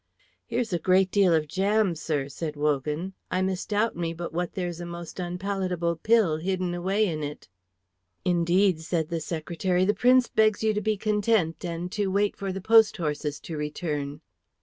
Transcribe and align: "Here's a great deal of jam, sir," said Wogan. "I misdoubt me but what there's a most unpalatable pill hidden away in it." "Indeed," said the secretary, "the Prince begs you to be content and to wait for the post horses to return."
"Here's 0.47 0.73
a 0.73 0.79
great 0.79 1.11
deal 1.11 1.31
of 1.31 1.47
jam, 1.47 1.93
sir," 1.93 2.27
said 2.27 2.55
Wogan. 2.55 3.13
"I 3.29 3.43
misdoubt 3.43 3.95
me 3.95 4.13
but 4.15 4.33
what 4.33 4.53
there's 4.53 4.81
a 4.81 4.85
most 4.87 5.19
unpalatable 5.19 5.97
pill 5.97 6.37
hidden 6.37 6.73
away 6.73 7.05
in 7.05 7.21
it." 7.21 7.47
"Indeed," 8.25 8.81
said 8.81 9.09
the 9.09 9.19
secretary, 9.21 9.85
"the 9.85 9.93
Prince 9.93 10.27
begs 10.27 10.63
you 10.63 10.73
to 10.73 10.81
be 10.81 10.97
content 10.97 11.63
and 11.63 11.91
to 11.91 12.07
wait 12.07 12.35
for 12.35 12.51
the 12.51 12.61
post 12.61 12.97
horses 12.97 13.39
to 13.41 13.55
return." 13.57 14.21